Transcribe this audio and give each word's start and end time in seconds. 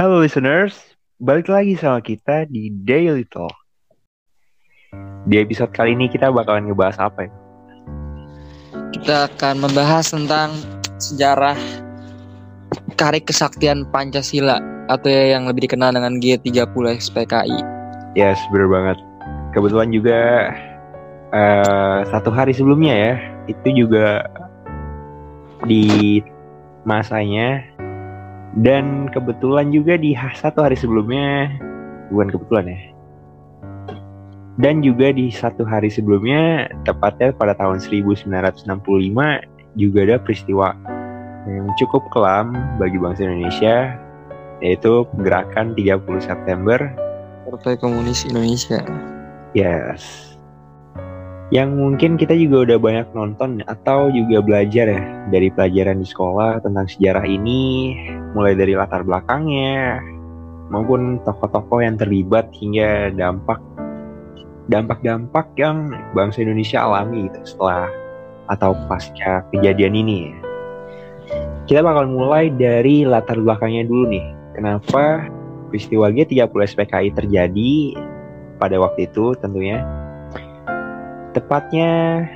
Halo 0.00 0.24
listeners, 0.24 0.96
balik 1.20 1.52
lagi 1.52 1.76
sama 1.76 2.00
kita 2.00 2.48
di 2.48 2.72
Daily 2.72 3.20
Talk. 3.28 3.52
Di 5.28 5.36
episode 5.36 5.76
kali 5.76 5.92
ini 5.92 6.08
kita 6.08 6.32
bakalan 6.32 6.72
ngebahas 6.72 6.96
apa 6.96 7.28
ya? 7.28 7.32
Kita 8.96 9.28
akan 9.28 9.60
membahas 9.60 10.08
tentang 10.08 10.56
sejarah 10.96 11.52
Karya 12.96 13.20
Kesaktian 13.20 13.84
Pancasila 13.92 14.56
atau 14.88 15.12
yang 15.12 15.44
lebih 15.44 15.68
dikenal 15.68 15.92
dengan 15.92 16.16
G30 16.16 16.96
SPKI. 16.96 17.60
Yes, 18.16 18.40
bener 18.56 18.72
banget. 18.72 18.96
Kebetulan 19.52 19.92
juga 19.92 20.20
uh, 21.36 22.08
satu 22.08 22.32
hari 22.32 22.56
sebelumnya 22.56 22.96
ya, 22.96 23.14
itu 23.52 23.84
juga 23.84 24.24
di 25.68 26.24
masanya 26.88 27.60
dan 28.58 29.06
kebetulan 29.14 29.70
juga 29.70 29.94
di 29.94 30.16
satu 30.16 30.66
hari 30.66 30.74
sebelumnya 30.74 31.46
bukan 32.10 32.34
kebetulan 32.34 32.66
ya. 32.66 32.80
Dan 34.60 34.84
juga 34.84 35.14
di 35.14 35.32
satu 35.32 35.64
hari 35.64 35.88
sebelumnya 35.88 36.68
tepatnya 36.84 37.32
pada 37.32 37.56
tahun 37.56 37.80
1965 37.80 38.66
juga 39.78 39.98
ada 40.04 40.16
peristiwa 40.20 40.74
yang 41.48 41.70
cukup 41.80 42.04
kelam 42.12 42.52
bagi 42.76 42.98
bangsa 43.00 43.24
Indonesia 43.24 43.96
yaitu 44.60 45.08
gerakan 45.24 45.72
30 45.72 46.04
September. 46.20 46.76
Partai 47.48 47.80
Komunis 47.80 48.28
Indonesia. 48.28 48.84
Yes 49.56 50.29
yang 51.50 51.74
mungkin 51.74 52.14
kita 52.14 52.30
juga 52.38 52.62
udah 52.70 52.78
banyak 52.78 53.08
nonton 53.10 53.58
atau 53.66 54.06
juga 54.14 54.38
belajar 54.38 54.86
ya 54.86 55.02
dari 55.34 55.50
pelajaran 55.50 55.98
di 55.98 56.06
sekolah 56.06 56.62
tentang 56.62 56.86
sejarah 56.86 57.26
ini 57.26 57.94
mulai 58.38 58.54
dari 58.54 58.78
latar 58.78 59.02
belakangnya 59.02 59.98
maupun 60.70 61.18
tokoh-tokoh 61.26 61.82
yang 61.82 61.98
terlibat 61.98 62.46
hingga 62.54 63.10
dampak 63.18 63.58
dampak-dampak 64.70 65.50
yang 65.58 65.90
bangsa 66.14 66.46
Indonesia 66.46 66.86
alami 66.86 67.26
gitu 67.26 67.58
setelah 67.58 67.90
atau 68.46 68.70
pasca 68.86 69.42
kejadian 69.50 69.98
ini. 69.98 70.30
Kita 71.66 71.82
bakal 71.82 72.14
mulai 72.14 72.54
dari 72.54 73.02
latar 73.02 73.42
belakangnya 73.42 73.90
dulu 73.90 74.14
nih. 74.14 74.26
Kenapa 74.54 75.26
peristiwa 75.70 76.14
G30 76.14 76.46
SPKI 76.46 77.10
terjadi 77.14 77.74
pada 78.62 78.78
waktu 78.78 79.10
itu 79.10 79.34
tentunya 79.42 79.82
Tepatnya 81.30 82.26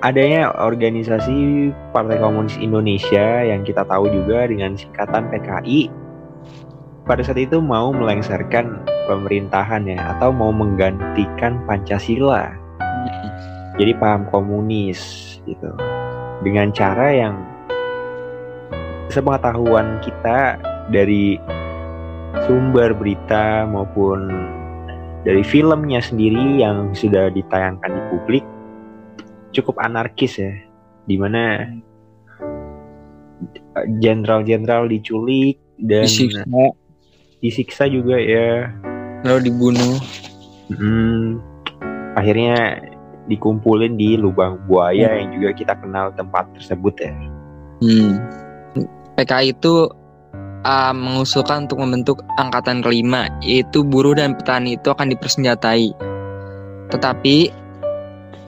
adanya 0.00 0.56
organisasi 0.56 1.68
Partai 1.92 2.16
Komunis 2.16 2.56
Indonesia 2.56 3.44
yang 3.44 3.60
kita 3.60 3.84
tahu 3.84 4.08
juga 4.08 4.48
dengan 4.48 4.72
singkatan 4.72 5.28
PKI 5.28 5.92
pada 7.04 7.20
saat 7.20 7.36
itu 7.36 7.60
mau 7.60 7.92
melengsarkan 7.92 8.88
pemerintahan 9.04 9.84
ya 9.84 10.16
atau 10.16 10.32
mau 10.32 10.48
menggantikan 10.48 11.60
Pancasila. 11.68 12.56
Jadi 13.76 13.92
paham 14.00 14.24
komunis 14.32 15.36
gitu. 15.44 15.70
Dengan 16.40 16.72
cara 16.72 17.12
yang 17.12 17.36
sepengetahuan 19.12 20.00
kita 20.00 20.56
dari 20.88 21.36
sumber 22.48 22.96
berita 22.96 23.68
maupun 23.68 24.55
dari 25.26 25.42
filmnya 25.42 25.98
sendiri 25.98 26.62
yang 26.62 26.94
sudah 26.94 27.34
ditayangkan 27.34 27.90
di 27.90 28.02
publik 28.14 28.44
cukup 29.50 29.82
anarkis 29.82 30.38
ya 30.38 30.54
di 31.10 31.18
mana 31.18 31.66
jenderal-jenderal 33.98 34.86
diculik 34.86 35.58
dan 35.82 36.06
Disiksa. 36.06 36.46
disiksa 37.42 37.84
juga 37.90 38.16
ya 38.16 38.70
Lalu 39.26 39.50
dibunuh. 39.50 39.98
Hmm, 40.70 41.42
akhirnya 42.14 42.78
dikumpulin 43.26 43.98
di 43.98 44.14
lubang 44.14 44.62
buaya 44.70 45.18
yang 45.18 45.34
juga 45.34 45.50
kita 45.50 45.74
kenal 45.82 46.14
tempat 46.14 46.46
tersebut 46.54 46.94
ya 47.02 47.12
Hmm. 47.76 48.16
PKI 49.20 49.52
itu 49.52 49.90
uh, 50.66 50.90
mengusulkan 50.92 51.70
untuk 51.70 51.78
membentuk 51.78 52.26
angkatan 52.42 52.82
kelima, 52.82 53.30
yaitu 53.40 53.86
buruh 53.86 54.18
dan 54.18 54.34
petani 54.34 54.74
itu 54.74 54.90
akan 54.90 55.14
dipersenjatai. 55.14 55.94
Tetapi 56.90 57.36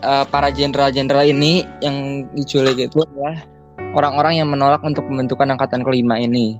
uh, 0.02 0.24
para 0.26 0.50
jenderal-jenderal 0.50 1.30
ini 1.30 1.62
yang 1.80 2.26
diculik 2.34 2.90
itu 2.90 3.06
adalah 3.06 3.38
orang-orang 3.94 4.42
yang 4.42 4.48
menolak 4.50 4.82
untuk 4.84 5.06
pembentukan 5.06 5.48
angkatan 5.54 5.86
kelima 5.86 6.18
ini. 6.18 6.58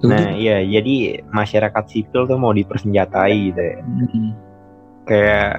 nah 0.00 0.32
iya 0.32 0.64
jadi 0.64 1.20
masyarakat 1.28 1.84
sipil 1.92 2.24
tuh 2.24 2.40
mau 2.40 2.56
dipersenjatai 2.56 3.52
gitu 3.52 3.60
ya 3.60 3.76
Hmm. 3.84 4.32
kayak 5.04 5.52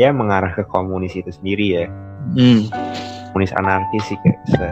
ya 0.00 0.08
mengarah 0.08 0.56
ke 0.56 0.64
komunis 0.64 1.12
itu 1.12 1.28
sendiri 1.28 1.66
ya 1.68 1.84
Hmm. 2.32 2.64
komunis 3.36 3.52
anarkis 3.52 4.08
sih 4.08 4.16
kayak 4.24 4.40
se 4.48 4.64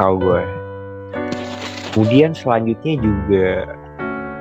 tahu 0.00 0.16
gue 0.18 0.42
kemudian 1.92 2.32
selanjutnya 2.32 2.94
juga 2.96 3.48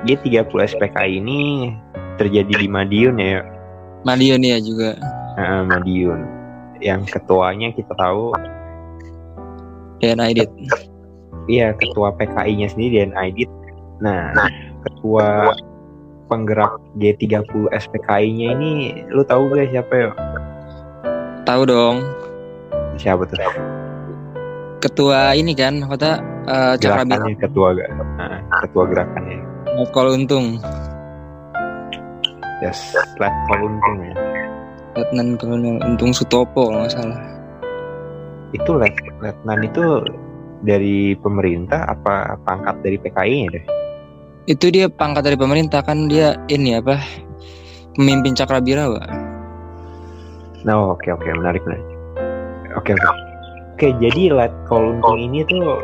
G30 0.07 0.47
SPK 0.47 0.95
ini 1.11 1.75
terjadi 2.15 2.53
di 2.55 2.67
Madiun 2.67 3.19
ya 3.19 3.43
Madiun 3.99 4.39
ya 4.39 4.63
juga. 4.63 4.95
eh, 5.35 5.61
Madiun. 5.61 6.23
Yang 6.79 7.11
ketuanya 7.11 7.75
kita 7.75 7.91
tahu. 7.91 8.31
Dan 9.99 10.23
Aidit. 10.23 10.47
iya 11.47 11.75
ketua 11.75 12.15
PKI-nya 12.15 12.71
sendiri 12.71 13.03
dan 13.03 13.11
Aidit. 13.19 13.51
Nah 13.99 14.31
ketua 14.87 15.51
penggerak 16.27 16.79
G30 16.95 17.43
SPKI-nya 17.67 18.47
ini 18.55 18.71
lu 19.11 19.19
tahu 19.21 19.51
gak 19.51 19.67
siapa 19.69 19.91
ya 19.91 20.09
Tahu 21.43 21.61
dong. 21.67 22.07
siapa 22.95 23.23
tuh 23.25 23.35
Ketua 24.79 25.35
ini 25.35 25.51
kan, 25.51 25.83
kota 25.83 26.23
uh, 26.47 26.73
gerakannya 26.79 27.35
ketua 27.35 27.75
Nah, 28.15 28.39
ketua 28.63 28.83
gerakannya 28.87 29.37
Kalau 29.91 30.11
Untung, 30.15 30.59
yes 32.63 32.95
let 33.19 33.31
untung 33.51 33.97
ya 34.03 34.15
Letnan 34.95 35.39
Kolonel 35.39 35.79
Untung 35.83 36.11
Sutopo 36.11 36.67
kalau 36.71 36.83
nggak 36.83 36.91
salah. 36.95 37.19
itu 38.51 38.71
let 38.75 38.91
letnan 39.21 39.61
itu 39.63 39.83
dari 40.65 41.13
pemerintah 41.19 41.87
apa 41.87 42.35
pangkat 42.43 42.75
dari 42.83 42.97
PKI-nya 42.99 43.47
deh 43.55 43.65
Itu 44.49 44.73
dia 44.73 44.89
pangkat 44.89 45.29
dari 45.29 45.37
pemerintah 45.37 45.85
kan 45.85 46.09
dia 46.09 46.33
ini 46.49 46.75
apa? 46.75 46.97
Pemimpin 47.95 48.33
Cakrabirawa. 48.35 49.03
nah 50.63 50.91
oke 50.91 51.07
oke 51.07 51.27
menarik 51.39 51.63
menarik 51.63 51.87
oke 52.75 52.91
oke 52.91 53.28
oke 53.79 53.95
jadi 54.03 54.35
let 54.35 54.51
untung 54.67 55.15
ini 55.15 55.47
tuh 55.47 55.79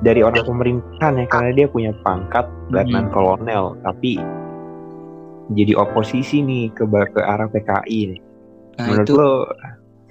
dari 0.00 0.24
orang 0.24 0.48
pemerintahan 0.48 1.20
ya 1.20 1.26
karena 1.28 1.50
dia 1.52 1.66
punya 1.68 1.92
pangkat 2.00 2.48
letnan 2.72 3.12
Hmm. 3.12 3.12
kolonel 3.12 3.76
tapi 3.84 4.16
jadi 5.52 5.76
oposisi 5.76 6.40
nih 6.40 6.72
ke 6.72 6.88
ke 6.88 7.20
arah 7.20 7.48
PKI 7.52 8.00
nih. 8.16 8.20
Nah 8.80 8.86
Menurut 8.88 9.04
itu 9.04 9.12
lo 9.16 9.32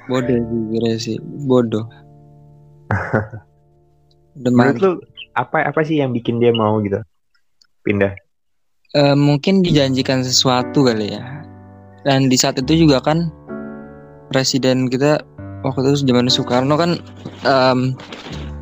bodoh 0.05 0.37
sih 0.37 0.61
kira 0.73 0.91
sih, 0.97 1.17
bodoh. 1.21 1.85
Menurut 4.37 4.77
lo 4.77 4.91
apa 5.33 5.65
apa 5.73 5.81
sih 5.81 6.01
yang 6.01 6.13
bikin 6.13 6.37
dia 6.37 6.53
mau 6.53 6.77
gitu 6.85 7.01
pindah? 7.81 8.13
Eh, 8.93 9.17
mungkin 9.17 9.65
dijanjikan 9.65 10.21
sesuatu 10.21 10.85
kali 10.85 11.17
ya. 11.17 11.21
Dan 12.05 12.29
di 12.29 12.37
saat 12.37 12.61
itu 12.61 12.87
juga 12.87 13.01
kan 13.01 13.29
presiden 14.29 14.89
kita 14.89 15.21
waktu 15.67 15.91
itu 15.91 16.07
zaman 16.07 16.31
Soekarno 16.31 16.75
kan 16.79 16.95
em, 17.43 17.79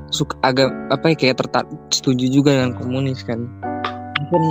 suk- 0.09 0.39
agak 0.41 0.73
apa 0.89 1.13
ya 1.13 1.15
kayak 1.15 1.37
tertarik 1.45 1.77
setuju 1.93 2.25
juga 2.27 2.57
dengan 2.57 2.73
komunis 2.75 3.21
kan. 3.21 3.45
Mungkin 4.25 4.43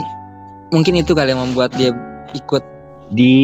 mungkin 0.71 0.95
itu 1.03 1.13
kali 1.13 1.35
yang 1.35 1.43
membuat 1.43 1.75
dia 1.75 1.91
ikut. 2.33 2.63
Di 3.13 3.35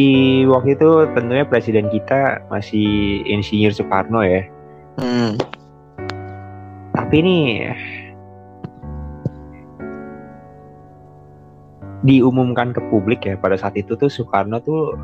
waktu 0.49 0.73
itu 0.73 0.89
tentunya 1.13 1.45
presiden 1.45 1.91
kita 1.91 2.41
masih 2.49 3.21
Insinyur 3.27 3.75
Soekarno 3.75 4.23
ya. 4.25 4.41
Hmm. 4.97 5.37
Tapi 6.91 7.15
ini 7.23 7.37
diumumkan 12.01 12.73
ke 12.73 12.81
publik 12.89 13.29
ya 13.29 13.37
pada 13.37 13.53
saat 13.55 13.77
itu 13.77 13.93
tuh 13.93 14.09
Soekarno 14.09 14.57
tuh 14.65 14.97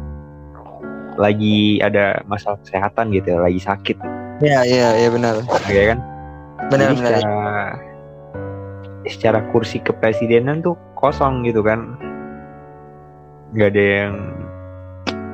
lagi 1.18 1.82
ada 1.82 2.22
masalah 2.30 2.62
kesehatan 2.62 3.10
gitu, 3.12 3.34
ya, 3.34 3.40
lagi 3.42 3.60
sakit, 3.60 3.98
Ya 4.38 4.62
ya 4.64 4.94
ya 4.94 5.10
benar. 5.10 5.42
ya 5.66 5.84
kan? 5.94 6.00
Benar 6.70 6.94
Jadi 6.94 6.96
benar. 7.02 7.12
secara 7.18 7.42
secara 9.08 9.40
kursi 9.50 9.82
kepresidenan 9.82 10.62
tuh 10.62 10.78
kosong 10.94 11.42
gitu 11.44 11.66
kan, 11.66 11.98
nggak 13.58 13.74
ada 13.74 13.84
yang 14.06 14.14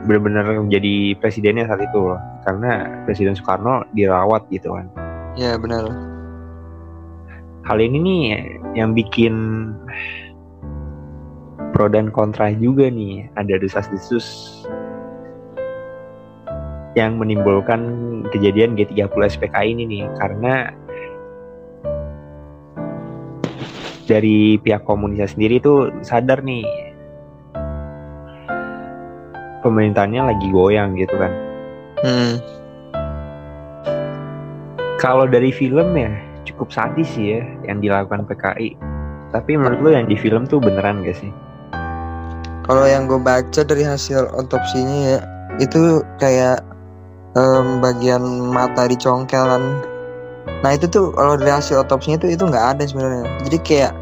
benar-benar 0.08 0.44
menjadi 0.60 1.16
presidennya 1.20 1.68
saat 1.68 1.84
itu 1.84 1.96
loh, 1.96 2.20
karena 2.44 2.88
Presiden 3.08 3.36
Soekarno 3.36 3.84
dirawat 3.96 4.44
gitu 4.52 4.72
kan. 4.76 4.88
Ya 5.36 5.58
benar. 5.60 5.88
hal 7.64 7.80
ini 7.80 7.98
nih 8.04 8.20
yang 8.76 8.92
bikin 8.92 9.36
pro 11.72 11.88
dan 11.88 12.12
kontra 12.12 12.52
juga 12.52 12.92
nih 12.92 13.32
ada 13.40 13.56
desas-desus 13.56 14.28
yang 16.94 17.18
menimbulkan 17.18 17.82
kejadian 18.30 18.78
G30 18.78 19.10
SPK 19.10 19.56
ini 19.66 19.84
nih 19.90 20.04
karena 20.22 20.70
dari 24.06 24.60
pihak 24.60 24.84
komunitas 24.86 25.34
sendiri 25.34 25.58
tuh 25.64 25.90
sadar 26.04 26.44
nih 26.44 26.62
pemerintahnya 29.64 30.28
lagi 30.28 30.48
goyang 30.52 31.00
gitu 31.00 31.16
kan. 31.16 31.32
Hmm. 32.04 32.34
Kalau 35.00 35.28
dari 35.28 35.52
film 35.56 35.96
ya 35.96 36.12
cukup 36.44 36.70
sadis 36.72 37.08
sih 37.16 37.40
ya 37.40 37.42
yang 37.68 37.80
dilakukan 37.80 38.28
PKI. 38.28 38.76
Tapi 39.32 39.58
menurut 39.58 39.80
lo 39.82 39.90
yang 39.90 40.06
di 40.06 40.20
film 40.20 40.46
tuh 40.46 40.62
beneran 40.62 41.02
gak 41.02 41.18
sih? 41.18 41.32
Kalau 42.64 42.86
yang 42.88 43.10
gue 43.10 43.20
baca 43.20 43.62
dari 43.66 43.84
hasil 43.84 44.30
otopsinya 44.36 45.00
ya 45.10 45.20
itu 45.60 46.00
kayak 46.22 46.64
em, 47.34 47.82
bagian 47.82 48.24
mata 48.52 48.86
dicongkel 48.90 49.44
kan. 49.46 49.64
Nah 50.64 50.72
itu 50.76 50.88
tuh 50.88 51.12
kalau 51.16 51.40
dari 51.40 51.52
hasil 51.52 51.84
otopsinya 51.84 52.20
tuh 52.20 52.30
itu 52.32 52.44
nggak 52.44 52.66
ada 52.78 52.84
sebenarnya. 52.84 53.26
Jadi 53.48 53.58
kayak 53.64 53.94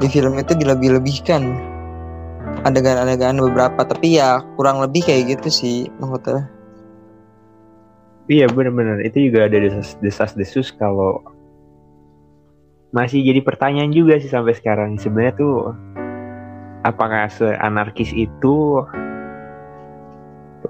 di 0.00 0.08
film 0.08 0.36
itu 0.40 0.56
dilebih-lebihkan 0.56 1.70
adegan-adegan 2.64 3.40
beberapa 3.40 3.84
tapi 3.84 4.20
ya 4.20 4.44
kurang 4.56 4.80
lebih 4.80 5.04
kayak 5.04 5.38
gitu 5.38 5.48
sih 5.48 5.78
maksudnya. 6.00 6.48
Iya 8.30 8.46
bener-bener 8.46 9.02
itu 9.02 9.26
juga 9.30 9.50
ada 9.50 9.58
desas, 9.58 9.98
desas 9.98 10.32
desus 10.38 10.70
kalau 10.70 11.18
masih 12.94 13.22
jadi 13.22 13.42
pertanyaan 13.42 13.90
juga 13.90 14.18
sih 14.18 14.30
sampai 14.30 14.54
sekarang 14.54 14.98
sebenarnya 14.98 15.34
tuh 15.38 15.74
apakah 16.86 17.26
seanarkis 17.30 18.14
itu 18.14 18.82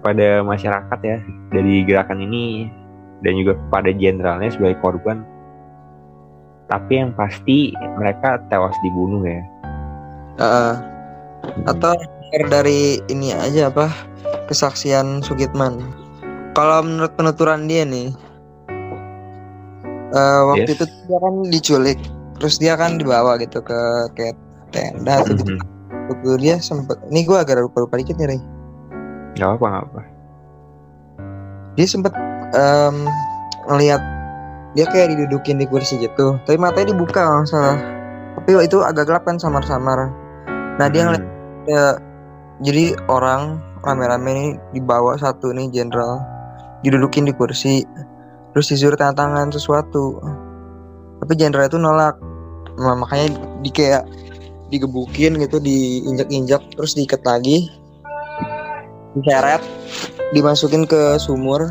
kepada 0.00 0.40
masyarakat 0.40 0.98
ya 1.04 1.18
dari 1.52 1.84
gerakan 1.84 2.24
ini 2.24 2.72
dan 3.20 3.36
juga 3.36 3.54
kepada 3.68 3.92
jenderalnya 3.92 4.48
sebagai 4.48 4.80
korban 4.80 5.20
tapi 6.72 7.04
yang 7.04 7.12
pasti 7.12 7.76
mereka 8.00 8.40
tewas 8.48 8.74
dibunuh 8.80 9.20
ya 9.22 9.42
Heeh. 10.40 10.74
atau 11.68 11.94
dari 12.48 13.02
ini 13.10 13.34
aja 13.34 13.68
apa 13.68 13.90
kesaksian 14.50 15.22
Sugitman. 15.22 15.78
Kalau 16.58 16.82
menurut 16.82 17.14
penuturan 17.14 17.70
dia 17.70 17.86
nih, 17.86 18.10
eh, 20.10 20.40
waktu 20.50 20.70
Yes. 20.74 20.82
itu 20.82 20.84
dia 21.06 21.18
kan 21.22 21.34
diculik, 21.46 21.98
terus 22.42 22.58
dia 22.58 22.74
kan 22.74 22.98
dibawa 22.98 23.38
gitu 23.38 23.62
ke 23.62 23.78
kayak 24.18 24.34
tenda 24.74 25.22
atau 25.22 25.38
gitu. 25.38 25.54
Mhm. 25.54 25.62
Waktu 26.10 26.30
dia 26.42 26.58
sempet, 26.58 26.98
ini 27.14 27.22
gue 27.22 27.38
agak 27.38 27.62
lupa-lupa 27.62 27.94
dikit 27.94 28.18
nih, 28.18 28.34
Ray. 28.34 28.40
Gak 29.38 29.58
apa 29.58 29.64
gak 29.66 29.84
apa 29.90 30.00
Dia 31.78 31.86
sempet 31.86 32.12
em, 32.54 32.96
ngeliat 33.70 34.02
dia 34.74 34.86
kayak 34.86 35.18
didudukin 35.18 35.58
di 35.58 35.66
kursi 35.66 35.98
gitu, 35.98 36.38
tapi 36.46 36.54
matanya 36.54 36.94
dibuka 36.94 37.26
kalau 37.26 37.42
salah. 37.42 37.78
Tapi 38.38 38.54
itu 38.62 38.78
agak 38.86 39.10
gelap 39.10 39.26
kan 39.26 39.34
samar-samar. 39.34 40.14
Nah 40.78 40.86
dia 40.86 41.10
ngeliat 41.10 41.24
Hmm. 41.26 41.68
ya 41.68 41.84
jadi 42.64 42.96
orang 43.10 43.60
rame-rame 43.84 44.30
nih 44.32 44.50
dibawa 44.76 45.16
satu 45.16 45.52
nih 45.52 45.68
jenderal. 45.72 46.22
Didudukin 46.84 47.28
di 47.28 47.34
kursi. 47.36 47.84
Terus 48.52 48.66
disuruh 48.72 48.96
tanda 48.96 49.16
tangan 49.16 49.52
sesuatu. 49.52 50.20
Tapi 51.20 51.32
jenderal 51.36 51.68
itu 51.68 51.76
nolak. 51.76 52.16
Nah, 52.80 52.96
makanya 52.96 53.36
di 53.60 53.68
kayak 53.68 54.08
digebukin 54.72 55.36
gitu 55.36 55.60
diinjak-injak. 55.60 56.64
Terus 56.76 56.96
diikat 56.96 57.20
lagi 57.28 57.68
diseret 59.18 59.62
dimasukin 60.30 60.86
ke 60.86 61.18
sumur 61.18 61.66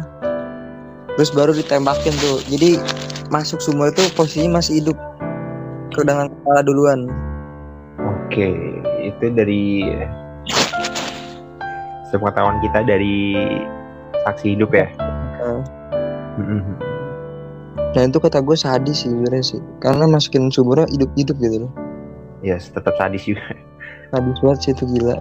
terus 1.16 1.36
baru 1.36 1.52
ditembakin 1.52 2.16
tuh. 2.20 2.40
Jadi 2.48 2.80
masuk 3.28 3.60
sumur 3.60 3.92
itu 3.92 4.04
posisinya 4.16 4.64
masih 4.64 4.84
hidup. 4.84 4.98
Ke 5.92 6.06
dengan 6.06 6.32
kepala 6.32 6.62
duluan. 6.64 7.12
Oke, 8.00 8.56
itu 9.04 9.26
dari 9.34 9.84
sepengetahuan 12.08 12.62
kita 12.64 12.88
dari 12.88 13.36
saksi 14.24 14.56
hidup 14.56 14.72
ya. 14.72 14.88
Nah, 15.44 15.60
Mhm. 16.40 16.80
Nah 17.90 18.06
itu 18.06 18.16
kata 18.22 18.40
gue 18.40 18.56
sadis 18.56 19.04
sih 19.04 19.12
sebenarnya 19.12 19.44
sih. 19.44 19.62
Karena 19.84 20.08
masukin 20.08 20.48
sumurnya 20.48 20.88
hidup-hidup 20.88 21.36
gitu 21.42 21.68
loh. 21.68 21.72
Yes, 22.40 22.72
tetap 22.72 22.96
sadis 22.96 23.28
juga. 23.28 23.44
Sadis 24.16 24.40
banget 24.40 24.60
sih 24.64 24.72
itu 24.72 24.88
gila 24.88 25.20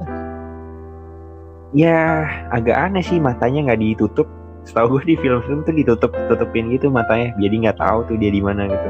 Ya, 1.70 2.24
agak 2.48 2.76
aneh 2.78 3.04
sih 3.04 3.20
matanya 3.20 3.68
nggak 3.68 3.80
ditutup. 3.80 4.24
Setahu 4.64 5.00
gue 5.00 5.12
di 5.12 5.16
film-film 5.16 5.64
tuh 5.64 5.72
ditutup 5.72 6.12
tutupin 6.28 6.68
gitu 6.68 6.88
matanya, 6.88 7.32
jadi 7.36 7.54
nggak 7.68 7.78
tahu 7.78 7.98
tuh 8.04 8.16
dia 8.16 8.28
di 8.28 8.40
mana 8.40 8.68
gitu. 8.68 8.88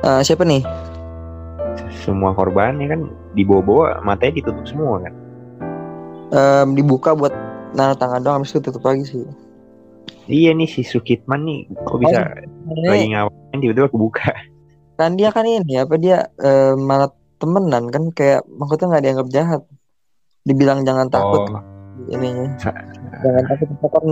Ah, 0.00 0.20
Siapa 0.20 0.44
nih? 0.44 0.60
Semua 1.94 2.32
korbannya 2.32 2.86
kan 2.86 3.00
dibawa-bawa 3.32 4.00
matanya 4.00 4.44
ditutup 4.44 4.64
semua 4.64 5.00
kan. 5.00 5.12
Em, 6.30 6.68
dibuka 6.72 7.12
buat 7.12 7.30
nanda 7.76 7.94
tangan 7.94 8.20
doang 8.20 8.36
Habis 8.42 8.56
itu 8.56 8.64
tutup 8.64 8.82
lagi 8.82 9.06
sih 9.06 9.22
Iya 10.26 10.50
nih 10.50 10.66
si 10.66 10.82
Sukitman 10.82 11.46
nih 11.46 11.68
kok 11.70 12.00
bisa 12.00 12.26
lagi 12.82 13.06
Ini 13.06 13.14
ngawain 13.14 13.58
tiba-tiba 13.60 13.86
kebuka. 13.86 14.32
kan 14.94 15.14
dia 15.14 15.30
kan 15.30 15.46
ini 15.46 15.78
apa 15.78 15.94
dia 15.94 16.26
em, 16.34 16.80
malah 16.80 17.12
temenan 17.38 17.86
kan 17.86 18.10
Kayak 18.10 18.42
maksudnya 18.50 18.86
nggak 18.90 19.04
dianggap 19.04 19.28
jahat 19.30 19.62
Dibilang 20.42 20.82
jangan 20.82 21.06
takut 21.06 21.44
Oh, 21.44 21.62
Sa- 22.60 22.74
Jangan 23.24 23.42
takut 23.48 23.68
itu 23.70 23.86
kan 23.88 24.06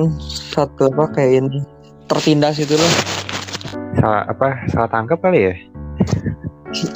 satu 0.55 0.83
apa 0.95 1.05
kayak 1.19 1.33
ini 1.45 1.59
Tertindas 2.09 2.57
itu 2.59 2.75
loh 2.77 2.93
salah 3.93 4.25
apa 4.27 4.67
salah 4.73 4.89
tangkap 4.89 5.21
kali 5.21 5.53
ya? 5.53 5.55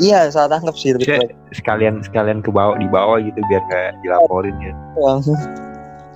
Iya 0.00 0.20
salah 0.32 0.56
tangkap 0.56 0.74
sih 0.74 0.96
Maksudnya 0.96 1.28
sekalian 1.52 1.94
sekalian 2.00 2.40
ke 2.40 2.48
bawah 2.48 2.74
di 2.80 2.88
bawah 2.88 3.20
gitu 3.20 3.36
biar 3.52 3.62
nggak 3.68 4.00
dilaporin 4.00 4.56
ya. 4.64 4.72
langsung 4.96 5.36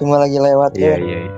Cuma 0.01 0.17
lagi 0.17 0.41
lewat 0.41 0.73
Iya 0.81 0.97
ya 0.97 0.97
iya. 0.97 1.19
iya. 1.29 1.33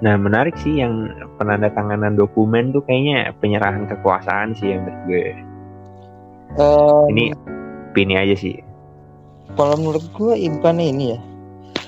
Nah 0.00 0.16
menarik 0.16 0.56
sih 0.56 0.80
yang 0.80 1.12
penandatanganan 1.36 2.16
dokumen 2.16 2.72
tuh 2.72 2.80
kayaknya 2.88 3.36
penyerahan 3.36 3.84
kekuasaan 3.84 4.56
sih 4.56 4.72
yang 4.72 4.88
menurut 4.88 5.04
gue. 5.04 5.24
Em, 6.56 7.04
Ini 7.12 7.24
opini 7.92 8.14
aja 8.16 8.32
sih. 8.32 8.56
Kalau 9.60 9.76
menurut 9.76 10.04
gue 10.16 10.32
bukan 10.56 10.80
ini 10.80 11.12
ya 11.14 11.20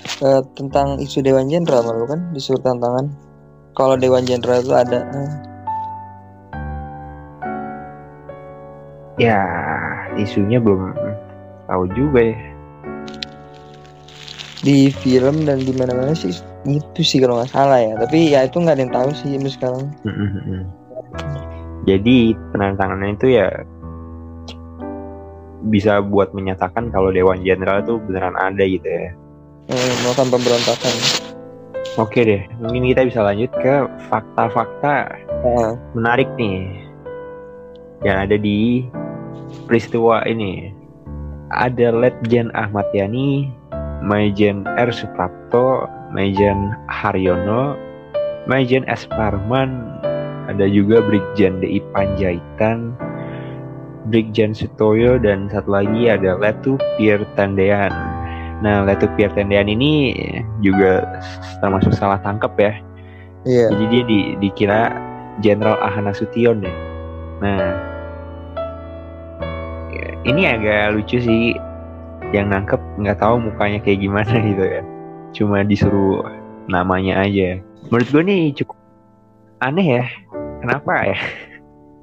Eh, 0.02 0.42
tentang 0.58 0.98
isu 0.98 1.22
Dewan 1.22 1.46
Jenderal 1.46 1.86
malu 1.86 2.06
kan 2.10 2.18
disuruh 2.34 2.58
tantangan. 2.58 3.06
Kalau 3.78 3.94
Dewan 3.94 4.26
Jenderal 4.26 4.62
itu 4.62 4.74
ada 4.74 5.06
eh, 5.06 5.30
Ya 9.20 9.38
isunya 10.18 10.58
belum 10.58 10.94
tahu 11.70 11.84
juga 11.94 12.32
ya. 12.34 12.38
di 14.62 14.94
film 15.02 15.42
dan 15.42 15.58
di 15.58 15.74
mana-mana 15.74 16.14
sih 16.14 16.30
itu 16.62 17.02
sih 17.02 17.18
kalau 17.18 17.42
nggak 17.42 17.50
salah 17.50 17.82
ya. 17.82 17.98
Tapi 17.98 18.30
ya 18.30 18.46
itu 18.46 18.62
nggak 18.62 18.78
ada 18.78 18.82
yang 18.86 18.94
tahu 18.94 19.08
sih 19.10 19.34
sampai 19.34 19.50
sekarang. 19.50 19.84
Jadi 21.82 22.16
penandatangannya 22.54 23.10
itu 23.18 23.26
ya 23.42 23.50
bisa 25.66 25.98
buat 26.02 26.30
menyatakan 26.30 26.94
kalau 26.94 27.10
Dewan 27.10 27.42
Jenderal 27.42 27.82
itu 27.82 27.98
beneran 28.06 28.38
ada 28.38 28.62
gitu 28.62 28.86
ya. 28.86 29.10
Eh, 29.72 29.92
melakukan 30.04 30.28
pemberontakan. 30.28 30.94
Oke 31.96 32.20
deh, 32.24 32.42
mungkin 32.60 32.88
kita 32.88 33.04
bisa 33.08 33.20
lanjut 33.20 33.52
ke 33.60 33.84
fakta-fakta 34.08 35.22
Nah, 35.42 35.74
menarik 35.98 36.30
nih 36.38 36.86
yang 38.06 38.30
ada 38.30 38.38
di 38.38 38.86
peristiwa 39.66 40.22
ini. 40.22 40.70
Ada 41.50 41.90
Letjen 41.90 42.54
Ahmad 42.54 42.86
Yani, 42.94 43.50
Maijen 44.00 44.64
R. 44.78 44.88
Suprapto, 44.94 45.90
Maijen 46.14 46.72
Haryono, 46.86 47.74
Maijen 48.46 48.86
S. 48.86 49.04
Parman, 49.10 49.98
ada 50.46 50.64
juga 50.64 51.02
Brigjen 51.02 51.58
DI 51.58 51.82
Panjaitan, 51.90 52.94
Brigjen 54.08 54.54
Sutoyo, 54.54 55.18
dan 55.18 55.50
satu 55.50 55.74
lagi 55.74 56.08
ada 56.08 56.38
Letu 56.38 56.78
Pierre 56.96 57.26
Tandean. 57.34 58.11
Nah, 58.62 58.86
Letu 58.86 59.10
Pierre 59.18 59.34
Tandean 59.34 59.66
ini 59.66 60.14
juga 60.62 61.02
termasuk 61.58 61.90
salah 61.92 62.22
tangkap 62.22 62.54
ya. 62.56 62.72
iya. 63.42 63.66
Jadi 63.74 63.84
dia 63.90 64.02
di, 64.06 64.18
dikira 64.38 64.80
Jenderal 65.42 65.82
Ahana 65.82 66.14
Sution 66.14 66.62
ya. 66.62 66.74
Nah, 67.42 67.66
ya, 69.90 70.06
ini 70.22 70.42
agak 70.46 70.94
lucu 70.94 71.18
sih. 71.18 71.58
Yang 72.32 72.46
nangkep 72.48 72.80
nggak 72.96 73.18
tahu 73.20 73.44
mukanya 73.44 73.82
kayak 73.82 74.00
gimana 74.00 74.34
gitu 74.48 74.64
kan. 74.64 74.84
Cuma 75.34 75.58
disuruh 75.66 76.22
namanya 76.70 77.20
aja. 77.26 77.58
Menurut 77.90 78.08
gue 78.08 78.22
nih 78.24 78.42
cukup 78.62 78.78
aneh 79.60 80.00
ya. 80.00 80.04
Kenapa 80.62 81.12
ya? 81.12 81.18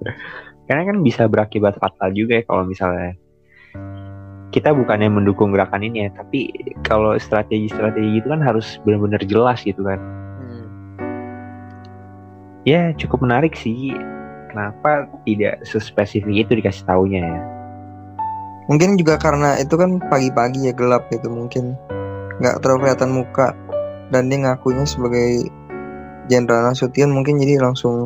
karena 0.69 0.85
kan 0.85 0.97
bisa 1.01 1.25
berakibat 1.25 1.81
fatal 1.81 2.13
juga 2.13 2.37
ya 2.37 2.43
kalau 2.45 2.61
misalnya 2.61 3.17
kita 4.49 4.73
bukannya 4.73 5.09
mendukung 5.13 5.53
gerakan 5.53 5.85
ini 5.85 6.05
ya 6.05 6.09
tapi 6.17 6.49
kalau 6.81 7.13
strategi-strategi 7.15 8.17
itu 8.17 8.27
kan 8.29 8.41
harus 8.41 8.81
benar-benar 8.85 9.21
jelas 9.25 9.61
gitu 9.61 9.85
kan 9.85 9.99
Hmm. 10.39 10.65
ya 12.65 12.89
cukup 12.97 13.21
menarik 13.21 13.53
sih 13.53 13.93
kenapa 14.49 15.05
tidak 15.27 15.61
sespesifik 15.61 16.47
itu 16.47 16.51
dikasih 16.63 16.85
taunya 16.85 17.21
ya 17.21 17.41
Mungkin 18.69 19.01
juga 19.01 19.17
karena 19.17 19.57
itu 19.57 19.73
kan 19.73 19.97
pagi-pagi 20.13 20.69
ya 20.69 20.73
gelap 20.77 21.09
gitu 21.09 21.25
mungkin 21.25 21.73
nggak 22.37 22.61
terlalu 22.61 22.85
kelihatan 22.85 23.11
muka 23.17 23.57
dan 24.13 24.29
dia 24.29 24.45
ngakunya 24.45 24.85
sebagai 24.85 25.49
Jenderal 26.29 26.69
Nasution 26.69 27.09
mungkin 27.09 27.41
jadi 27.41 27.57
langsung 27.57 28.05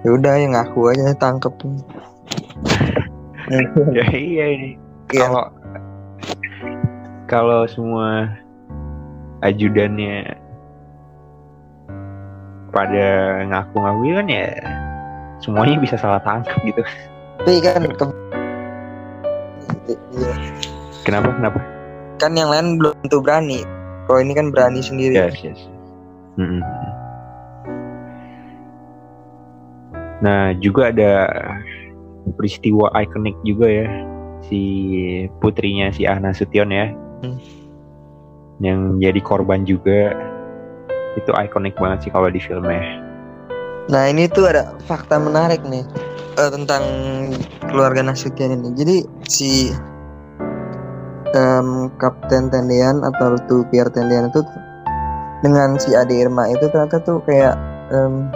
ya 0.00 0.16
udah 0.16 0.32
ya 0.40 0.48
ngaku 0.48 0.96
aja 0.96 1.12
tangkep. 1.12 1.52
ya 3.92 4.06
iya 4.16 4.46
ini 4.56 4.70
Iya. 5.12 5.28
kalau 5.28 5.44
kalau 7.32 7.64
semua 7.64 8.28
ajudannya 9.40 10.36
pada 12.68 13.08
ngaku-ngaku 13.48 14.20
kan 14.20 14.28
ya 14.28 14.48
semuanya 15.40 15.80
bisa 15.80 15.96
salah 15.96 16.20
tangkap 16.20 16.60
gitu 16.62 16.84
Tapi 17.40 17.58
kan 17.64 17.82
ke 17.88 18.04
Iya. 20.12 20.32
kenapa 21.02 21.32
kenapa 21.34 21.58
kan 22.20 22.36
yang 22.38 22.52
lain 22.52 22.78
belum 22.78 22.94
tentu 23.02 23.18
berani. 23.18 23.64
Kalau 24.06 24.18
ini 24.22 24.30
kan 24.36 24.54
berani 24.54 24.78
sendiri. 24.78 25.16
yes 25.16 25.40
yes 25.42 25.60
Mm-mm. 26.36 26.60
nah 30.22 30.54
juga 30.62 30.94
ada 30.94 31.12
peristiwa 32.38 32.92
ikonik 32.94 33.34
juga 33.42 33.66
ya 33.66 33.88
si 34.46 34.60
putrinya 35.42 35.90
si 35.90 36.04
Ahna 36.06 36.30
Sution 36.30 36.68
ya 36.70 36.92
Hmm. 36.92 37.11
Yang 38.62 38.98
menjadi 38.98 39.20
korban 39.22 39.66
juga 39.66 40.14
itu 41.16 41.30
ikonik 41.32 41.76
banget 41.76 42.08
sih 42.08 42.10
kalau 42.12 42.32
di 42.32 42.40
filmnya 42.40 43.02
Nah 43.90 44.06
ini 44.06 44.30
tuh 44.30 44.46
ada 44.46 44.78
fakta 44.86 45.18
menarik 45.18 45.64
nih 45.66 45.82
eh, 46.38 46.50
tentang 46.54 46.84
keluarga 47.66 48.04
Nasution 48.06 48.54
ini. 48.54 48.68
Jadi 48.78 48.96
si 49.26 49.74
em, 51.34 51.90
Kapten 51.98 52.52
Tendian 52.52 53.02
atau 53.02 53.34
tuh 53.50 53.66
Pierre 53.72 53.90
Tendian 53.90 54.30
itu 54.30 54.44
dengan 55.42 55.74
si 55.82 55.96
Ade 55.98 56.14
Irma 56.14 56.46
itu 56.46 56.70
ternyata 56.70 57.02
tuh 57.02 57.18
kayak 57.26 57.58
em, 57.90 58.30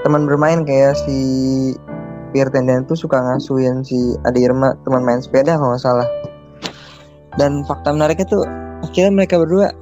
teman 0.00 0.24
bermain 0.24 0.64
kayak 0.64 0.96
si 1.04 1.18
Pierre 2.32 2.48
Tendian 2.48 2.88
tuh 2.88 2.96
suka 2.96 3.20
ngasuhin 3.20 3.84
si 3.84 4.16
Ade 4.24 4.40
Irma 4.40 4.72
teman 4.88 5.04
main 5.04 5.20
sepeda 5.20 5.60
kalau 5.60 5.76
nggak 5.76 5.84
salah. 5.84 6.08
Dan 7.36 7.62
fakta 7.68 7.92
menariknya 7.92 8.26
tuh 8.28 8.44
akhirnya 8.84 9.12
mereka 9.12 9.40
berdua 9.40 9.72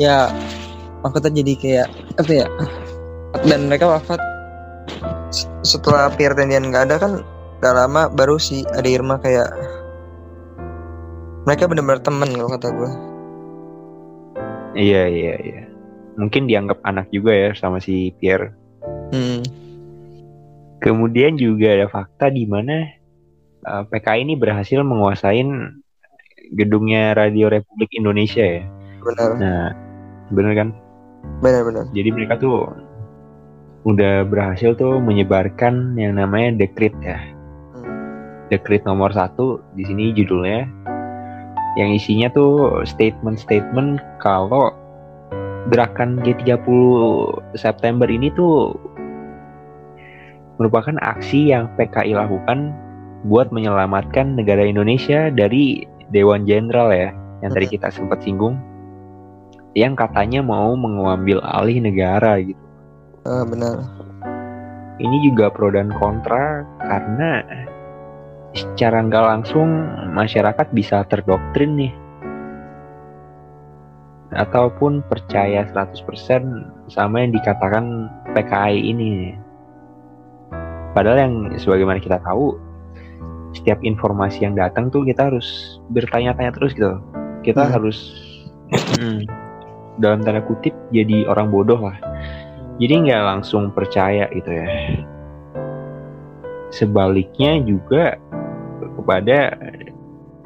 ya 0.00 0.30
maksudnya 1.02 1.30
jadi 1.42 1.52
kayak 1.58 1.88
apa 2.18 2.32
ya 2.32 2.46
dan 3.48 3.66
mereka 3.66 3.98
wafat. 3.98 4.20
Setelah 5.64 6.12
Pierre 6.14 6.36
Tendian 6.36 6.68
nggak 6.68 6.90
ada 6.90 6.96
kan 7.00 7.12
gak 7.62 7.78
lama 7.78 8.10
baru 8.10 8.42
si 8.42 8.66
Ade 8.74 8.90
Irma 8.90 9.22
kayak 9.22 9.48
mereka 11.46 11.70
benar-benar 11.70 12.02
temen 12.02 12.30
kalau 12.34 12.50
kata 12.50 12.68
gue 12.74 12.90
iya 14.74 15.06
iya 15.06 15.34
iya. 15.38 15.60
Mungkin 16.18 16.44
dianggap 16.44 16.84
anak 16.84 17.08
juga 17.08 17.32
ya 17.32 17.50
sama 17.56 17.80
si 17.80 18.12
Pierre. 18.20 18.52
Hmm. 19.12 19.44
kemudian 20.82 21.38
juga 21.38 21.78
ada 21.78 21.86
fakta 21.86 22.32
di 22.32 22.42
mana 22.48 22.90
uh, 23.62 23.86
PKI 23.86 24.26
ini 24.26 24.34
berhasil 24.34 24.82
menguasain 24.82 25.78
gedungnya 26.54 27.16
Radio 27.16 27.48
Republik 27.48 27.90
Indonesia 27.96 28.42
ya. 28.42 28.62
Benar. 29.02 29.30
Nah 29.40 29.62
bener 30.32 30.52
kan? 30.56 30.68
Benar-benar 31.42 31.90
Jadi 31.94 32.08
mereka 32.10 32.38
tuh 32.38 32.70
udah 33.82 34.22
berhasil 34.26 34.78
tuh 34.78 35.02
menyebarkan 35.02 35.98
yang 35.98 36.16
namanya 36.16 36.54
dekrit 36.62 36.94
ya. 37.02 37.18
Hmm. 37.74 38.46
Dekrit 38.48 38.86
nomor 38.86 39.10
satu 39.10 39.58
di 39.74 39.82
sini 39.86 40.14
judulnya. 40.14 40.68
Yang 41.80 42.04
isinya 42.04 42.28
tuh 42.36 42.84
statement-statement 42.84 43.96
kalau 44.20 44.76
gerakan 45.72 46.20
G30 46.20 46.68
September 47.56 48.04
ini 48.10 48.28
tuh 48.34 48.76
merupakan 50.60 50.94
aksi 51.00 51.54
yang 51.54 51.70
PKI 51.80 52.12
lakukan 52.12 52.76
buat 53.26 53.54
menyelamatkan 53.54 54.34
negara 54.34 54.66
Indonesia 54.66 55.30
dari 55.30 55.86
Dewan 56.12 56.44
Jenderal 56.44 56.92
ya 56.92 57.10
yang 57.40 57.50
tadi 57.50 57.66
kita 57.72 57.88
sempat 57.88 58.22
singgung 58.22 58.60
yang 59.72 59.96
katanya 59.96 60.44
mau 60.44 60.76
mengambil 60.76 61.40
alih 61.40 61.80
negara 61.80 62.36
gitu. 62.44 62.60
Ah, 63.24 63.42
benar. 63.48 63.80
Ini 65.00 65.16
juga 65.24 65.48
pro 65.48 65.72
dan 65.72 65.88
kontra 65.96 66.68
karena 66.84 67.40
secara 68.52 69.00
nggak 69.00 69.24
langsung 69.24 69.68
masyarakat 70.12 70.68
bisa 70.76 71.02
terdoktrin 71.08 71.80
nih. 71.80 71.92
Ataupun 74.32 75.04
percaya 75.08 75.64
100% 75.72 76.92
sama 76.92 77.24
yang 77.24 77.32
dikatakan 77.36 78.08
PKI 78.32 78.80
ini. 78.92 79.36
Padahal 80.92 81.18
yang 81.20 81.34
sebagaimana 81.56 82.00
kita 82.00 82.20
tahu 82.20 82.56
setiap 83.52 83.78
informasi 83.84 84.44
yang 84.48 84.56
datang 84.56 84.88
tuh 84.88 85.04
kita 85.04 85.28
harus 85.32 85.78
bertanya-tanya 85.92 86.52
terus 86.56 86.72
gitu. 86.76 86.96
Kita 87.44 87.68
Hmm. 87.68 87.72
harus 87.72 87.98
hmm, 88.98 89.28
dalam 90.02 90.24
tanda 90.24 90.40
kutip 90.44 90.72
jadi 90.90 91.28
orang 91.28 91.52
bodoh 91.52 91.78
lah. 91.78 91.96
Jadi 92.80 93.08
nggak 93.08 93.22
langsung 93.22 93.68
percaya 93.70 94.26
gitu 94.32 94.48
ya. 94.48 94.68
Sebaliknya 96.72 97.60
juga 97.60 98.16
kepada 98.96 99.52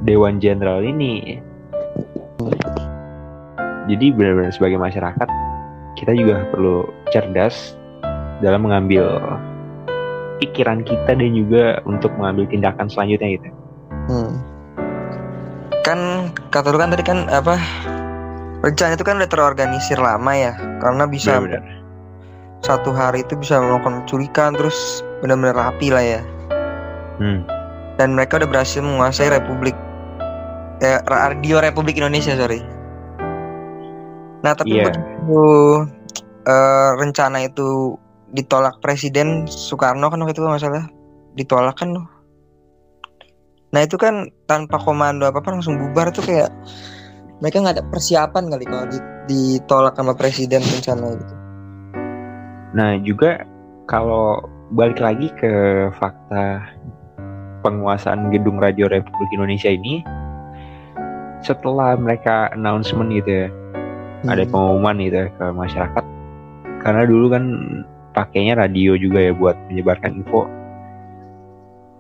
Dewan 0.02 0.42
Jenderal 0.42 0.82
ini. 0.82 1.38
Jadi 3.86 4.06
benar-benar 4.10 4.50
sebagai 4.50 4.82
masyarakat 4.82 5.28
kita 5.96 6.12
juga 6.12 6.42
perlu 6.50 6.90
cerdas 7.14 7.78
dalam 8.42 8.66
mengambil 8.66 9.06
pikiran 10.38 10.84
kita 10.84 11.10
dan 11.16 11.32
juga 11.32 11.80
untuk 11.84 12.12
mengambil 12.16 12.44
tindakan 12.50 12.86
selanjutnya 12.88 13.40
gitu 13.40 13.48
hmm. 14.10 14.32
kan 15.82 15.98
kata 16.50 16.68
lu 16.70 16.78
kan 16.78 16.90
tadi 16.92 17.04
kan 17.06 17.28
apa 17.30 17.56
rencana 18.60 18.96
itu 18.96 19.04
kan 19.06 19.16
udah 19.20 19.30
terorganisir 19.30 19.98
lama 20.00 20.32
ya 20.34 20.52
karena 20.82 21.04
bisa 21.06 21.38
Benar-benar. 21.38 21.62
satu 22.64 22.90
hari 22.90 23.22
itu 23.22 23.38
bisa 23.38 23.60
melakukan 23.60 24.02
penculikan 24.04 24.50
terus 24.56 25.04
benar-benar 25.22 25.56
rapi 25.56 25.88
lah 25.92 26.04
ya 26.04 26.22
Hmm. 27.16 27.48
dan 27.96 28.12
mereka 28.12 28.36
udah 28.36 28.44
berhasil 28.44 28.84
menguasai 28.84 29.32
Republik 29.32 29.72
eh, 30.84 31.00
Radio 31.08 31.64
Republik 31.64 31.96
Indonesia 31.96 32.36
sorry. 32.36 32.60
Nah 34.44 34.52
tapi 34.52 34.76
Iya. 34.76 34.92
begitu 34.92 35.40
eh, 36.44 36.90
rencana 37.00 37.48
itu 37.48 37.96
ditolak 38.36 38.78
Presiden 38.84 39.48
Soekarno 39.48 40.12
kan 40.12 40.20
waktu 40.20 40.36
itu 40.36 40.44
kalau 40.44 40.52
nggak 40.54 40.64
salah 40.68 40.84
ditolak 41.32 41.76
kan 41.80 41.96
loh. 41.96 42.06
Nah 43.72 43.80
itu 43.82 43.96
kan 43.96 44.28
tanpa 44.44 44.76
komando 44.76 45.24
apa 45.24 45.40
apa 45.40 45.56
langsung 45.56 45.80
bubar 45.80 46.12
tuh 46.12 46.24
kayak 46.24 46.52
mereka 47.40 47.60
nggak 47.64 47.76
ada 47.80 47.86
persiapan 47.88 48.44
kali 48.52 48.64
kalau 48.68 48.86
di- 48.88 49.14
ditolak 49.26 49.96
sama 49.96 50.12
Presiden 50.12 50.60
rencana 50.60 51.06
gitu. 51.16 51.34
Nah 52.76 53.00
juga 53.00 53.42
kalau 53.88 54.40
balik 54.72 55.00
lagi 55.00 55.32
ke 55.36 55.52
fakta 55.96 56.60
penguasaan 57.64 58.30
gedung 58.30 58.60
Radio 58.60 58.86
Republik 58.86 59.30
Indonesia 59.34 59.70
ini 59.72 60.04
setelah 61.42 61.94
mereka 61.98 62.50
announcement 62.54 63.12
gitu 63.12 63.46
ya 63.46 63.48
ada 64.26 64.42
Hmm. 64.42 64.50
pengumuman 64.50 64.96
gitu 64.98 65.16
ya 65.22 65.28
ke 65.36 65.44
masyarakat 65.52 66.04
karena 66.82 67.02
dulu 67.06 67.26
kan 67.30 67.44
pakainya 68.16 68.56
radio 68.56 68.96
juga 68.96 69.20
ya 69.20 69.36
buat 69.36 69.52
menyebarkan 69.68 70.24
info. 70.24 70.48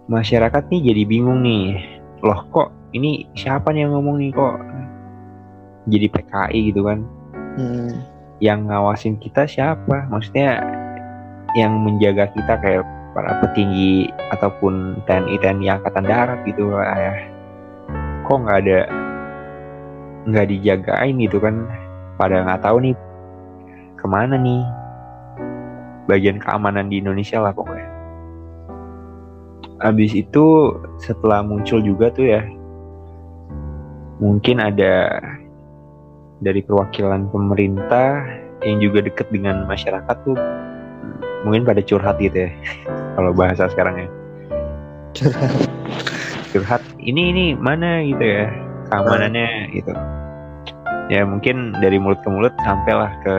Masyarakat 0.08 0.72
nih 0.72 0.80
jadi 0.88 1.02
bingung 1.04 1.44
nih. 1.44 1.76
Loh 2.24 2.48
kok 2.48 2.72
ini 2.96 3.28
siapa 3.36 3.68
nih 3.76 3.84
yang 3.84 3.92
ngomong 3.92 4.16
nih 4.24 4.32
kok? 4.32 4.56
Jadi 5.92 6.06
PKI 6.08 6.60
gitu 6.72 6.82
kan. 6.88 7.04
Hmm. 7.56 8.04
yang 8.36 8.68
ngawasin 8.68 9.16
kita 9.16 9.48
siapa? 9.48 10.04
Maksudnya 10.12 10.60
yang 11.56 11.72
menjaga 11.80 12.28
kita 12.36 12.60
kayak 12.60 12.84
para 13.16 13.40
petinggi 13.40 14.12
ataupun 14.28 15.00
TNI 15.08 15.40
TNI 15.40 15.80
angkatan 15.80 16.04
darat 16.04 16.44
gitu 16.44 16.68
lah 16.68 16.92
ya. 17.00 17.14
Kok 18.28 18.44
nggak 18.44 18.58
ada 18.60 18.80
nggak 20.28 20.46
dijagain 20.52 21.16
gitu 21.16 21.40
kan? 21.40 21.64
Pada 22.20 22.44
nggak 22.44 22.60
tahu 22.60 22.76
nih 22.84 22.94
ke 23.96 24.04
mana 24.04 24.36
nih 24.36 24.60
bagian 26.06 26.38
keamanan 26.42 26.90
di 26.90 27.02
Indonesia 27.02 27.42
lah 27.42 27.52
pokoknya. 27.54 27.88
Habis 29.84 30.16
itu 30.16 30.72
setelah 30.98 31.44
muncul 31.44 31.84
juga 31.84 32.08
tuh 32.08 32.26
ya, 32.32 32.42
mungkin 34.22 34.62
ada 34.62 35.20
dari 36.40 36.64
perwakilan 36.64 37.28
pemerintah 37.28 38.24
yang 38.64 38.80
juga 38.80 39.04
deket 39.04 39.28
dengan 39.28 39.68
masyarakat 39.68 40.16
tuh 40.24 40.36
mungkin 41.44 41.68
pada 41.68 41.84
curhat 41.84 42.16
gitu 42.18 42.48
ya 42.48 42.50
kalau 43.20 43.36
bahasa 43.36 43.68
sekarang 43.68 44.06
ya. 44.06 44.08
Curhat. 46.52 46.80
Ini 47.00 47.22
ini 47.32 47.44
mana? 47.56 48.00
gitu 48.04 48.24
ya 48.24 48.48
keamanannya 48.88 49.72
gitu. 49.76 49.92
Ya 51.06 51.22
mungkin 51.22 51.76
dari 51.78 52.00
mulut 52.02 52.18
ke 52.24 52.28
mulut 52.28 52.54
sampailah 52.66 53.12
ke 53.22 53.36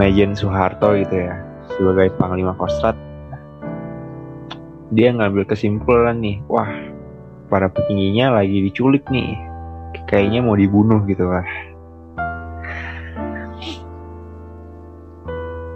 Majen 0.00 0.32
Soeharto 0.32 0.96
gitu 0.96 1.28
ya 1.28 1.36
sebagai 1.76 2.12
Panglima 2.16 2.56
Kostrat. 2.56 2.96
Dia 4.92 5.12
ngambil 5.12 5.48
kesimpulan 5.48 6.20
nih 6.20 6.40
wah 6.48 6.68
para 7.48 7.68
petingginya 7.68 8.40
lagi 8.40 8.64
diculik 8.68 9.04
nih. 9.08 9.36
Kayaknya 10.08 10.40
mau 10.44 10.56
dibunuh 10.56 11.00
gitu 11.08 11.28
lah 11.28 11.44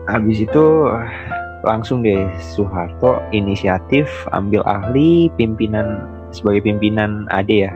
habis 0.06 0.38
itu 0.38 0.64
langsung 1.66 1.98
deh 2.00 2.30
Soeharto 2.38 3.18
inisiatif 3.34 4.06
ambil 4.30 4.62
ahli 4.62 5.26
pimpinan 5.34 6.06
sebagai 6.30 6.62
pimpinan 6.62 7.26
AD 7.34 7.50
ya 7.50 7.74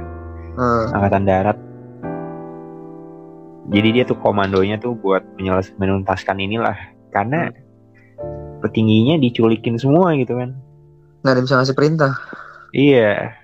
Eh, 0.61 0.85
Angkatan 0.92 1.25
Darat 1.25 1.59
jadi 3.70 3.88
dia 3.94 4.04
tuh 4.04 4.18
komandonya 4.18 4.76
tuh 4.76 4.98
buat 4.98 5.22
menyeles- 5.38 5.74
menuntaskan 5.78 6.42
inilah 6.42 6.76
karena 7.14 7.54
petingginya 8.60 9.16
diculikin 9.16 9.80
semua 9.80 10.12
gitu 10.18 10.36
kan 10.36 10.52
nggak 11.20 11.34
ada 11.36 11.42
bisa 11.44 11.54
ngasih 11.60 11.76
perintah. 11.76 12.12
Iya. 12.72 13.36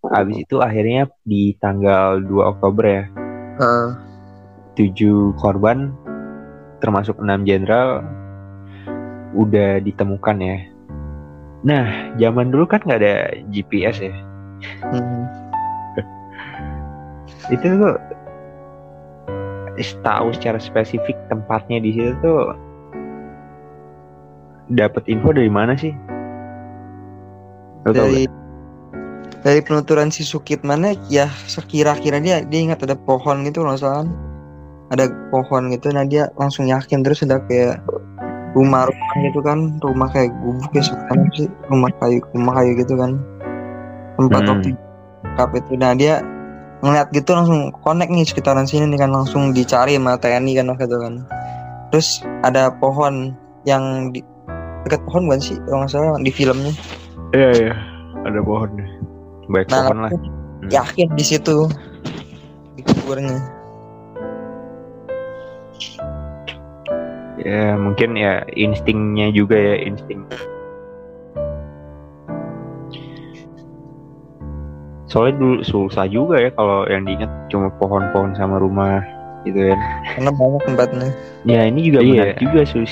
Habis 0.00 0.42
itu 0.48 0.56
akhirnya 0.58 1.08
di 1.22 1.54
tanggal 1.60 2.20
2 2.24 2.52
Oktober 2.56 2.84
ya, 2.84 3.04
Eh, 3.60 3.88
7 4.74 5.36
korban 5.36 5.92
termasuk 6.80 7.20
6 7.20 7.44
jenderal 7.44 8.00
udah 9.36 9.78
ditemukan 9.84 10.36
ya. 10.40 10.58
Nah, 11.60 12.16
zaman 12.16 12.48
dulu 12.48 12.64
kan 12.66 12.80
nggak 12.82 13.00
ada 13.00 13.16
GPS 13.52 14.00
ya. 14.00 14.14
hmm. 14.90 15.22
Itu 17.54 17.66
tuh 17.76 17.94
tahu 20.04 20.32
secara 20.36 20.60
spesifik 20.60 21.16
tempatnya 21.28 21.80
di 21.80 21.90
situ 21.96 22.12
tuh 22.20 22.54
dapat 24.70 25.02
info 25.10 25.34
dari 25.34 25.50
mana 25.50 25.74
sih? 25.74 25.90
Lo 27.84 27.90
dari 27.90 28.28
dari 29.40 29.60
penuturan 29.64 30.12
si 30.12 30.20
Sukit 30.22 30.60
mana 30.62 30.92
ya 31.08 31.26
sekira-kira 31.48 32.20
dia 32.20 32.44
dia 32.44 32.60
ingat 32.60 32.84
ada 32.84 32.94
pohon 32.94 33.42
gitu 33.48 33.64
salah 33.76 34.04
kan. 34.04 34.08
ada 34.90 35.06
pohon 35.32 35.70
gitu 35.72 35.88
nah 35.94 36.04
dia 36.04 36.28
langsung 36.36 36.66
yakin 36.68 37.00
terus 37.06 37.22
ada 37.24 37.40
kayak 37.48 37.80
rumah-rumah 38.52 39.14
gitu 39.22 39.40
kan 39.40 39.78
rumah 39.80 40.10
kayak 40.10 40.34
gubuk 40.42 40.70
ya 40.74 40.82
sekarang 40.82 41.30
sih 41.32 41.46
rumah 41.70 41.88
kayu 42.02 42.18
rumah 42.34 42.54
kayu 42.58 42.72
gitu 42.74 42.94
kan 42.98 43.16
tempat 44.18 44.42
Hmm. 44.44 44.76
waktu 45.38 45.56
itu 45.62 45.72
nah 45.78 45.92
dia 45.94 46.20
ngeliat 46.80 47.12
gitu 47.12 47.36
langsung 47.36 47.68
connect 47.84 48.08
nih 48.08 48.24
sekitaran 48.24 48.64
sini 48.64 48.88
nih 48.88 49.04
kan 49.04 49.12
langsung 49.12 49.52
dicari 49.52 50.00
sama 50.00 50.16
TNI 50.16 50.52
kan 50.56 50.66
waktu 50.72 50.88
itu 50.88 50.96
kan 50.96 51.14
terus 51.92 52.08
ada 52.40 52.72
pohon 52.72 53.36
yang 53.68 54.08
di 54.10 54.24
dekat 54.84 55.04
pohon 55.04 55.28
bukan 55.28 55.40
sih 55.40 55.56
kalau 55.68 55.84
nggak 55.84 55.92
salah 55.92 56.16
di 56.18 56.32
filmnya 56.32 56.72
Iya 57.30 57.50
iya, 57.54 57.74
ada 58.26 58.42
pohonnya. 58.42 58.82
Baik 59.46 59.70
Nah, 59.70 59.86
pohon 59.86 59.98
lah. 60.02 60.10
yakin 60.66 61.08
di 61.14 61.22
situ 61.22 61.68
di 62.74 62.82
kuburnya 62.82 63.38
Ya 67.40 67.72
mungkin 67.72 68.20
ya 68.20 68.44
instingnya 68.52 69.32
juga 69.32 69.56
ya 69.56 69.80
insting. 69.80 70.20
Soalnya 75.10 75.36
dulu 75.36 75.56
susah 75.60 76.06
juga 76.06 76.38
ya 76.38 76.50
kalau 76.54 76.86
yang 76.86 77.04
diingat 77.04 77.28
cuma 77.50 77.68
pohon-pohon 77.76 78.32
sama 78.32 78.56
rumah 78.56 79.02
gitu 79.42 79.58
kan. 79.58 79.78
karena 80.14 80.30
banyak 80.32 80.62
tempatnya 80.64 81.08
Ya 81.42 81.60
ini 81.66 81.80
juga 81.82 81.98
Iya. 82.00 82.12
benar 82.32 82.40
juga 82.40 82.60
sus 82.64 82.88